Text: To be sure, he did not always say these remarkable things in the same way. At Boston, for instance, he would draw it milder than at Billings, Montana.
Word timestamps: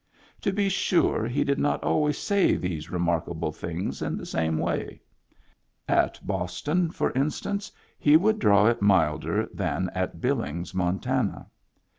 To 0.41 0.51
be 0.51 0.67
sure, 0.67 1.27
he 1.27 1.43
did 1.43 1.59
not 1.59 1.83
always 1.83 2.17
say 2.17 2.55
these 2.55 2.89
remarkable 2.89 3.51
things 3.51 4.01
in 4.01 4.17
the 4.17 4.25
same 4.25 4.57
way. 4.57 4.99
At 5.87 6.19
Boston, 6.25 6.89
for 6.89 7.11
instance, 7.11 7.71
he 7.99 8.17
would 8.17 8.39
draw 8.39 8.65
it 8.65 8.81
milder 8.81 9.47
than 9.53 9.91
at 9.93 10.19
Billings, 10.19 10.73
Montana. 10.73 11.45